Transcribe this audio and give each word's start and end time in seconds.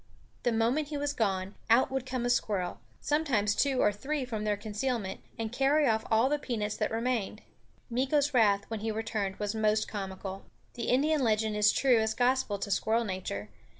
The 0.41 0.51
moment 0.51 0.87
he 0.87 0.97
was 0.97 1.13
gone, 1.13 1.53
out 1.69 1.91
would 1.91 2.07
come 2.07 2.25
a 2.25 2.29
squirrel 2.31 2.79
sometimes 3.01 3.53
two 3.53 3.83
or 3.83 3.91
three 3.91 4.25
from 4.25 4.45
their 4.45 4.57
concealment 4.57 5.21
and 5.37 5.51
carry 5.51 5.85
off 5.87 6.05
all 6.09 6.27
the 6.27 6.39
peanuts 6.39 6.75
that 6.77 6.89
remained. 6.89 7.43
Meeko's 7.87 8.33
wrath 8.33 8.65
when 8.67 8.79
he 8.79 8.89
returned 8.89 9.35
was 9.35 9.53
most 9.53 9.87
comical. 9.87 10.43
The 10.73 10.85
Indian 10.85 11.21
legend 11.21 11.55
is 11.55 11.71
true 11.71 11.99
as 11.99 12.15
gospel 12.15 12.57
to 12.57 12.71
squirrel 12.71 13.03
nature. 13.05 13.49